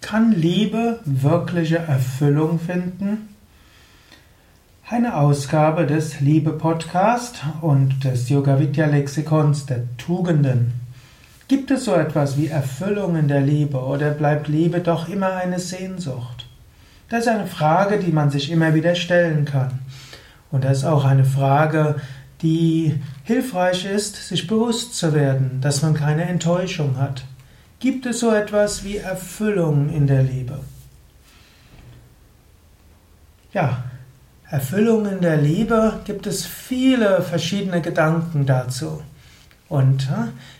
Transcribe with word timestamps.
Kann 0.00 0.32
Liebe 0.32 1.00
wirkliche 1.04 1.76
Erfüllung 1.76 2.58
finden? 2.58 3.28
Eine 4.88 5.16
Ausgabe 5.16 5.86
des 5.86 6.20
Liebe 6.20 6.52
Podcast 6.52 7.44
und 7.60 8.02
des 8.02 8.28
Yoga 8.28 8.58
Vidya 8.58 8.86
Lexikons 8.86 9.66
der 9.66 9.84
Tugenden. 9.98 10.72
Gibt 11.48 11.70
es 11.70 11.84
so 11.84 11.94
etwas 11.94 12.38
wie 12.38 12.48
Erfüllung 12.48 13.14
in 13.14 13.28
der 13.28 13.42
Liebe 13.42 13.78
oder 13.78 14.10
bleibt 14.10 14.48
Liebe 14.48 14.80
doch 14.80 15.08
immer 15.08 15.34
eine 15.34 15.60
Sehnsucht? 15.60 16.46
Das 17.08 17.20
ist 17.20 17.28
eine 17.28 17.46
Frage, 17.46 17.98
die 17.98 18.10
man 18.10 18.30
sich 18.30 18.50
immer 18.50 18.74
wieder 18.74 18.94
stellen 18.94 19.44
kann. 19.44 19.80
Und 20.50 20.64
das 20.64 20.78
ist 20.78 20.84
auch 20.84 21.04
eine 21.04 21.24
Frage, 21.26 21.96
die 22.42 22.98
hilfreich 23.24 23.84
ist, 23.84 24.28
sich 24.28 24.46
bewusst 24.46 24.94
zu 24.94 25.12
werden, 25.12 25.60
dass 25.60 25.82
man 25.82 25.94
keine 25.94 26.24
Enttäuschung 26.24 26.96
hat. 26.96 27.22
Gibt 27.80 28.04
es 28.04 28.20
so 28.20 28.30
etwas 28.30 28.84
wie 28.84 28.98
Erfüllung 28.98 29.88
in 29.88 30.06
der 30.06 30.22
Liebe? 30.22 30.58
Ja, 33.54 33.84
Erfüllung 34.50 35.06
in 35.06 35.22
der 35.22 35.38
Liebe 35.38 36.00
gibt 36.04 36.26
es 36.26 36.44
viele 36.44 37.22
verschiedene 37.22 37.80
Gedanken 37.80 38.44
dazu. 38.44 39.02
Und 39.70 40.08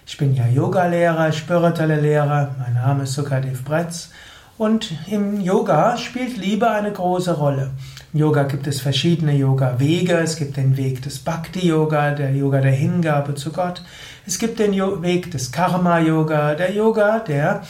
ich 0.06 0.16
bin 0.16 0.34
ja 0.34 0.46
Yoga-Lehrer, 0.46 1.30
spirituelle 1.32 2.00
Lehrer, 2.00 2.54
mein 2.58 2.72
Name 2.72 3.02
ist 3.02 3.12
Sukadev 3.12 3.64
Bretz 3.64 4.10
und 4.60 4.92
im 5.10 5.40
Yoga 5.40 5.96
spielt 5.96 6.36
Liebe 6.36 6.70
eine 6.70 6.92
große 6.92 7.38
Rolle. 7.38 7.70
Im 8.12 8.20
Yoga 8.20 8.42
gibt 8.42 8.66
es 8.66 8.78
verschiedene 8.78 9.32
Yoga-Wege. 9.32 10.18
Es 10.18 10.36
gibt 10.36 10.58
den 10.58 10.76
Weg 10.76 11.00
des 11.00 11.18
Bhakti-Yoga, 11.20 12.10
der 12.10 12.36
Yoga 12.36 12.60
der 12.60 12.72
Hingabe 12.72 13.34
zu 13.36 13.52
Gott. 13.52 13.82
Es 14.26 14.38
gibt 14.38 14.58
den 14.58 14.74
Weg 15.02 15.30
des 15.30 15.50
Karma-Yoga, 15.50 16.56
der 16.56 16.74
Yoga 16.74 17.20
der 17.20 17.62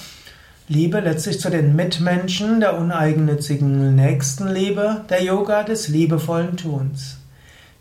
Liebe 0.66 0.98
letztlich 0.98 1.38
zu 1.38 1.48
den 1.48 1.76
Mitmenschen, 1.76 2.58
der 2.58 2.76
uneigennützigen 2.76 3.94
Nächstenliebe, 3.94 5.02
der 5.08 5.22
Yoga 5.22 5.62
des 5.62 5.86
liebevollen 5.86 6.56
Tuns. 6.56 7.18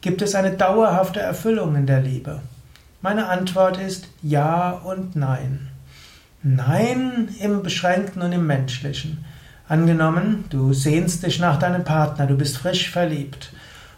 Gibt 0.02 0.22
es 0.22 0.36
eine 0.36 0.52
dauerhafte 0.52 1.20
Erfüllung 1.20 1.76
in 1.76 1.88
der 1.88 2.02
Liebe? 2.02 2.42
Meine 3.02 3.26
Antwort 3.26 3.80
ist 3.80 4.08
ja 4.22 4.70
und 4.70 5.16
nein. 5.16 5.70
Nein 6.42 7.30
im 7.42 7.64
Beschränkten 7.64 8.22
und 8.22 8.32
im 8.32 8.48
Menschlichen. 8.48 9.26
Angenommen, 9.68 10.46
du 10.50 10.74
sehnst 10.74 11.24
dich 11.24 11.40
nach 11.40 11.60
deinem 11.60 11.84
Partner, 11.84 12.28
du 12.28 12.38
bist 12.38 12.58
frisch 12.58 12.90
verliebt 12.90 13.52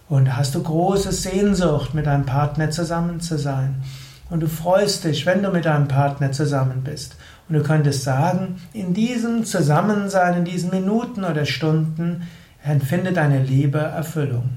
und 0.10 0.36
hast 0.36 0.56
du 0.56 0.64
große 0.64 1.12
Sehnsucht, 1.12 1.94
mit 1.94 2.08
deinem 2.08 2.26
Partner 2.26 2.72
zusammen 2.72 3.22
zu 3.22 3.38
sein. 3.38 3.84
Und 4.32 4.40
du 4.40 4.48
freust 4.48 5.04
dich, 5.04 5.26
wenn 5.26 5.44
du 5.44 5.52
mit 5.52 5.66
deinem 5.66 5.88
Partner 5.88 6.32
zusammen 6.32 6.84
bist. 6.84 7.16
Und 7.48 7.56
du 7.56 7.64
könntest 7.64 8.04
sagen, 8.04 8.60
in 8.74 8.94
diesem 8.94 9.46
Zusammensein, 9.46 10.38
in 10.38 10.46
diesen 10.46 10.72
Minuten 10.72 11.24
oder 11.24 11.46
Stunden, 11.46 12.28
empfindet 12.64 13.18
deine 13.18 13.44
Liebe 13.44 13.78
Erfüllung. 13.78 14.50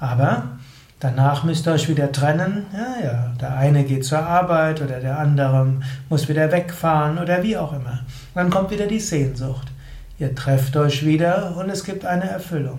Aber 0.00 0.58
Danach 1.04 1.44
müsst 1.44 1.66
ihr 1.66 1.72
euch 1.74 1.90
wieder 1.90 2.10
trennen. 2.12 2.64
Ja, 2.72 3.06
ja, 3.06 3.32
der 3.38 3.58
eine 3.58 3.84
geht 3.84 4.06
zur 4.06 4.20
Arbeit 4.20 4.80
oder 4.80 5.00
der 5.00 5.18
andere 5.18 5.74
muss 6.08 6.30
wieder 6.30 6.50
wegfahren 6.50 7.18
oder 7.18 7.42
wie 7.42 7.58
auch 7.58 7.74
immer. 7.74 7.98
Dann 8.34 8.48
kommt 8.48 8.70
wieder 8.70 8.86
die 8.86 9.00
Sehnsucht. 9.00 9.70
Ihr 10.18 10.34
trefft 10.34 10.78
euch 10.78 11.04
wieder 11.04 11.58
und 11.58 11.68
es 11.68 11.84
gibt 11.84 12.06
eine 12.06 12.30
Erfüllung. 12.30 12.78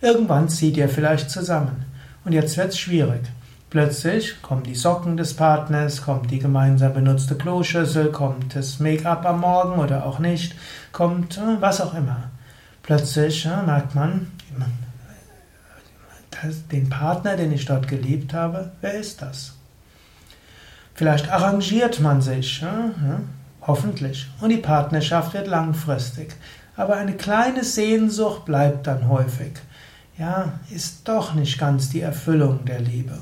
Irgendwann 0.00 0.48
zieht 0.48 0.76
ihr 0.76 0.88
vielleicht 0.88 1.32
zusammen. 1.32 1.84
Und 2.24 2.30
jetzt 2.30 2.56
wird 2.56 2.68
es 2.68 2.78
schwierig. 2.78 3.22
Plötzlich 3.70 4.40
kommen 4.40 4.62
die 4.62 4.76
Socken 4.76 5.16
des 5.16 5.34
Partners, 5.34 6.02
kommt 6.02 6.30
die 6.30 6.38
gemeinsam 6.38 6.94
benutzte 6.94 7.34
Kloschüssel, 7.34 8.12
kommt 8.12 8.54
das 8.54 8.78
Make-up 8.78 9.26
am 9.26 9.40
Morgen 9.40 9.80
oder 9.80 10.06
auch 10.06 10.20
nicht, 10.20 10.54
kommt 10.92 11.38
äh, 11.38 11.60
was 11.60 11.80
auch 11.80 11.94
immer. 11.94 12.30
Plötzlich 12.84 13.42
ja, 13.42 13.62
merkt 13.62 13.96
man, 13.96 14.28
den 16.72 16.88
Partner, 16.88 17.36
den 17.36 17.52
ich 17.52 17.64
dort 17.64 17.88
geliebt 17.88 18.32
habe, 18.32 18.72
wer 18.80 18.94
ist 18.94 19.22
das? 19.22 19.54
Vielleicht 20.94 21.30
arrangiert 21.30 22.00
man 22.00 22.20
sich, 22.20 22.60
ja, 22.60 22.90
ja, 23.06 23.20
hoffentlich, 23.62 24.26
und 24.40 24.50
die 24.50 24.56
Partnerschaft 24.56 25.34
wird 25.34 25.46
langfristig. 25.46 26.34
Aber 26.76 26.96
eine 26.96 27.14
kleine 27.14 27.64
Sehnsucht 27.64 28.44
bleibt 28.44 28.86
dann 28.86 29.08
häufig. 29.08 29.52
Ja, 30.18 30.54
ist 30.70 31.08
doch 31.08 31.34
nicht 31.34 31.58
ganz 31.58 31.90
die 31.90 32.00
Erfüllung 32.00 32.64
der 32.64 32.80
Liebe. 32.80 33.18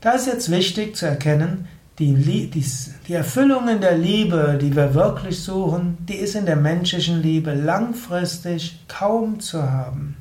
Da 0.00 0.12
ist 0.12 0.26
jetzt 0.26 0.50
wichtig 0.50 0.96
zu 0.96 1.06
erkennen, 1.06 1.68
die, 1.98 2.14
die, 2.14 2.64
die 3.08 3.12
Erfüllung 3.12 3.68
in 3.68 3.80
der 3.80 3.96
Liebe, 3.96 4.58
die 4.60 4.74
wir 4.74 4.94
wirklich 4.94 5.42
suchen, 5.42 5.96
die 6.00 6.16
ist 6.16 6.34
in 6.34 6.46
der 6.46 6.56
menschlichen 6.56 7.22
Liebe 7.22 7.54
langfristig 7.54 8.80
kaum 8.88 9.40
zu 9.40 9.70
haben. 9.70 10.16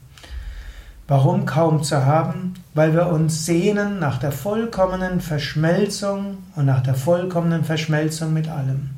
Warum 1.08 1.46
kaum 1.46 1.84
zu 1.84 2.04
haben? 2.04 2.56
Weil 2.74 2.96
wir 2.96 3.08
uns 3.08 3.46
sehnen 3.46 4.00
nach 4.00 4.18
der 4.18 4.32
vollkommenen 4.32 5.22
Verschmelzung 5.22 6.38
und 6.56 6.66
nach 6.66 6.82
der 6.82 6.96
vollkommenen 6.96 7.64
Verschmelzung 7.64 8.34
mit 8.34 8.50
allem. 8.50 8.90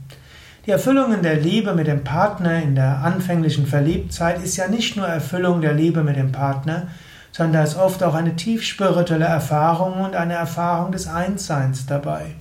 Die 0.65 0.71
Erfüllung 0.71 1.13
in 1.13 1.21
der 1.21 1.35
Liebe 1.35 1.73
mit 1.73 1.87
dem 1.87 2.05
Partner 2.05 2.61
in 2.63 2.75
der 2.75 2.99
anfänglichen 2.99 3.67
Verliebtheit 3.67 4.41
ist 4.41 4.55
ja 4.55 4.69
nicht 4.69 4.95
nur 4.95 5.05
Erfüllung 5.05 5.59
der 5.59 5.73
Liebe 5.73 6.01
mit 6.01 6.15
dem 6.15 6.31
Partner, 6.31 6.87
sondern 7.33 7.53
da 7.53 7.63
ist 7.63 7.77
oft 7.77 8.01
auch 8.03 8.15
eine 8.15 8.37
tief 8.37 8.63
spirituelle 8.63 9.25
Erfahrung 9.25 9.99
und 9.99 10.15
eine 10.15 10.35
Erfahrung 10.35 10.93
des 10.93 11.09
Einsseins 11.09 11.87
dabei. 11.87 12.35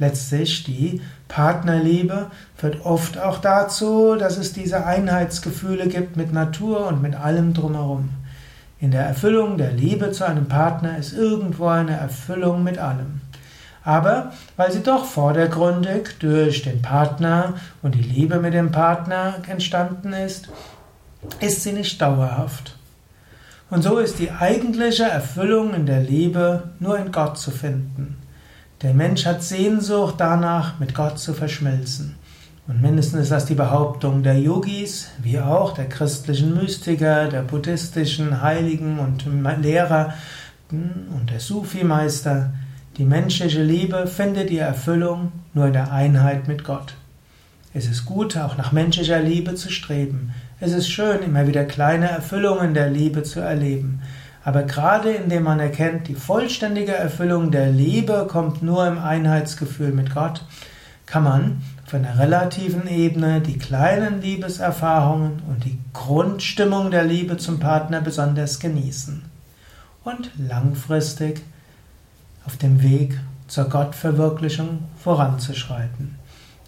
Letztlich 0.00 0.64
die 0.64 1.00
Partnerliebe 1.28 2.32
führt 2.56 2.84
oft 2.84 3.16
auch 3.18 3.38
dazu, 3.38 4.16
dass 4.16 4.38
es 4.38 4.52
diese 4.52 4.84
Einheitsgefühle 4.84 5.86
gibt 5.86 6.16
mit 6.16 6.32
Natur 6.32 6.88
und 6.88 7.00
mit 7.00 7.14
allem 7.14 7.54
drumherum. 7.54 8.10
In 8.84 8.90
der 8.90 9.06
Erfüllung 9.06 9.56
der 9.56 9.72
Liebe 9.72 10.12
zu 10.12 10.26
einem 10.26 10.46
Partner 10.46 10.98
ist 10.98 11.14
irgendwo 11.14 11.68
eine 11.68 11.96
Erfüllung 11.96 12.62
mit 12.62 12.76
allem. 12.76 13.22
Aber 13.82 14.34
weil 14.58 14.72
sie 14.72 14.82
doch 14.82 15.06
vordergründig 15.06 16.18
durch 16.18 16.60
den 16.60 16.82
Partner 16.82 17.54
und 17.80 17.94
die 17.94 18.02
Liebe 18.02 18.40
mit 18.40 18.52
dem 18.52 18.72
Partner 18.72 19.36
entstanden 19.48 20.12
ist, 20.12 20.50
ist 21.40 21.62
sie 21.62 21.72
nicht 21.72 22.02
dauerhaft. 22.02 22.76
Und 23.70 23.80
so 23.80 23.96
ist 23.96 24.18
die 24.18 24.32
eigentliche 24.32 25.04
Erfüllung 25.04 25.72
in 25.72 25.86
der 25.86 26.02
Liebe 26.02 26.64
nur 26.78 26.98
in 26.98 27.10
Gott 27.10 27.38
zu 27.38 27.52
finden. 27.52 28.18
Der 28.82 28.92
Mensch 28.92 29.24
hat 29.24 29.42
Sehnsucht 29.42 30.16
danach, 30.18 30.78
mit 30.78 30.94
Gott 30.94 31.18
zu 31.18 31.32
verschmelzen. 31.32 32.16
Und 32.66 32.80
mindestens 32.80 33.24
ist 33.24 33.30
das 33.30 33.44
die 33.44 33.54
Behauptung 33.54 34.22
der 34.22 34.38
Yogis, 34.38 35.10
wie 35.22 35.38
auch 35.38 35.72
der 35.72 35.86
christlichen 35.86 36.54
Mystiker, 36.54 37.28
der 37.28 37.42
buddhistischen 37.42 38.40
Heiligen 38.40 38.98
und 38.98 39.26
Lehrer 39.62 40.14
und 40.70 41.30
der 41.30 41.40
Sufi-Meister. 41.40 42.54
Die 42.96 43.04
menschliche 43.04 43.62
Liebe 43.62 44.06
findet 44.06 44.50
ihre 44.50 44.64
Erfüllung 44.64 45.32
nur 45.52 45.66
in 45.66 45.74
der 45.74 45.92
Einheit 45.92 46.48
mit 46.48 46.64
Gott. 46.64 46.94
Es 47.74 47.86
ist 47.86 48.06
gut, 48.06 48.36
auch 48.38 48.56
nach 48.56 48.72
menschlicher 48.72 49.20
Liebe 49.20 49.56
zu 49.56 49.70
streben. 49.70 50.32
Es 50.58 50.72
ist 50.72 50.88
schön, 50.88 51.22
immer 51.22 51.46
wieder 51.46 51.64
kleine 51.64 52.08
Erfüllungen 52.08 52.72
der 52.72 52.88
Liebe 52.88 53.24
zu 53.24 53.40
erleben. 53.40 54.00
Aber 54.42 54.62
gerade 54.62 55.10
indem 55.10 55.42
man 55.42 55.60
erkennt, 55.60 56.08
die 56.08 56.14
vollständige 56.14 56.94
Erfüllung 56.94 57.50
der 57.50 57.70
Liebe 57.70 58.26
kommt 58.30 58.62
nur 58.62 58.86
im 58.86 58.98
Einheitsgefühl 58.98 59.92
mit 59.92 60.14
Gott, 60.14 60.44
kann 61.06 61.24
man 61.24 61.62
von 61.86 62.02
der 62.02 62.18
relativen 62.18 62.86
Ebene 62.86 63.40
die 63.40 63.58
kleinen 63.58 64.20
Liebeserfahrungen 64.20 65.42
und 65.48 65.64
die 65.64 65.78
Grundstimmung 65.92 66.90
der 66.90 67.04
Liebe 67.04 67.36
zum 67.36 67.60
Partner 67.60 68.00
besonders 68.00 68.58
genießen 68.58 69.22
und 70.04 70.30
langfristig 70.38 71.42
auf 72.46 72.56
dem 72.56 72.82
Weg 72.82 73.18
zur 73.48 73.64
Gottverwirklichung 73.64 74.80
voranzuschreiten. 74.98 76.16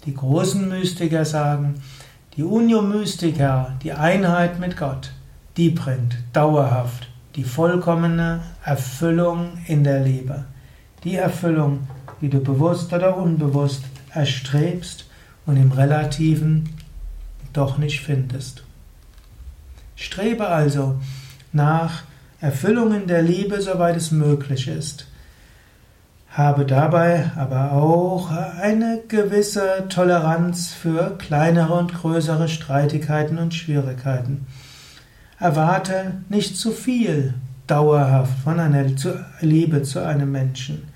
Die 0.05 0.15
großen 0.15 0.69
Mystiker 0.69 1.25
sagen, 1.25 1.82
die 2.37 2.43
Unio 2.43 2.82
Mystica, 2.82 3.73
die 3.82 3.93
Einheit 3.93 4.61
mit 4.61 4.76
Gott, 4.76 5.11
die 5.56 5.70
bringt 5.70 6.17
dauerhaft 6.32 7.08
die 7.35 7.44
vollkommene 7.44 8.40
Erfüllung 8.64 9.58
in 9.67 9.85
der 9.85 10.00
Liebe. 10.00 10.44
Die 11.05 11.17
Erfüllung, 11.17 11.87
die 12.20 12.31
du 12.31 12.40
bewusst 12.40 12.93
oder 12.93 13.17
unbewusst 13.17 13.82
erstrebst 14.14 15.06
und 15.46 15.56
im 15.56 15.72
Relativen 15.72 16.69
doch 17.52 17.78
nicht 17.78 18.00
findest. 18.00 18.64
Strebe 19.94 20.48
also 20.48 21.00
nach 21.52 22.02
Erfüllungen 22.40 23.06
der 23.06 23.22
Liebe, 23.22 23.62
soweit 23.62 23.96
es 23.96 24.10
möglich 24.10 24.69
ist. 24.69 25.06
Habe 26.31 26.66
dabei 26.66 27.31
aber 27.37 27.72
auch 27.72 28.31
eine 28.31 29.00
gewisse 29.08 29.87
Toleranz 29.88 30.69
für 30.69 31.16
kleinere 31.16 31.72
und 31.72 31.94
größere 31.94 32.49
Streitigkeiten 32.49 33.38
und 33.38 33.54
Schwierigkeiten. 33.54 34.46
Erwarte 35.38 36.20
nicht 36.28 36.58
zu 36.58 36.72
viel 36.72 37.32
dauerhaft 37.66 38.38
von 38.44 38.60
einer 38.60 38.84
Liebe 39.40 39.82
zu 39.82 40.04
einem 40.04 40.31
Menschen. 40.31 40.88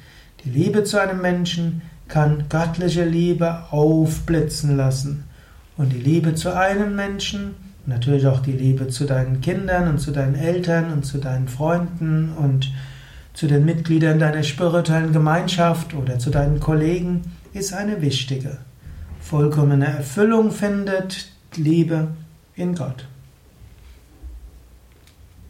Die 0.44 0.50
Liebe 0.50 0.84
zu 0.84 1.00
einem 1.00 1.22
Menschen 1.22 1.80
kann 2.10 2.44
göttliche 2.48 3.04
Liebe 3.04 3.62
aufblitzen 3.70 4.76
lassen 4.76 5.24
Und 5.76 5.94
die 5.94 5.98
Liebe 5.98 6.34
zu 6.34 6.54
einem 6.54 6.94
Menschen, 6.94 7.54
natürlich 7.86 8.26
auch 8.26 8.40
die 8.40 8.52
Liebe 8.52 8.88
zu 8.88 9.06
deinen 9.06 9.40
Kindern 9.40 9.88
und 9.88 9.98
zu 9.98 10.10
deinen 10.10 10.34
Eltern 10.34 10.92
und 10.92 11.06
zu 11.06 11.16
deinen 11.16 11.48
Freunden 11.48 12.32
und 12.36 12.70
zu 13.32 13.46
den 13.46 13.64
Mitgliedern 13.64 14.18
deiner 14.18 14.42
spirituellen 14.42 15.12
Gemeinschaft 15.12 15.94
oder 15.94 16.18
zu 16.18 16.28
deinen 16.28 16.60
Kollegen, 16.60 17.22
ist 17.54 17.72
eine 17.72 18.02
wichtige. 18.02 18.58
Vollkommene 19.20 19.86
Erfüllung 19.86 20.50
findet 20.50 21.32
Liebe 21.56 22.08
in 22.54 22.74
Gott. 22.74 23.06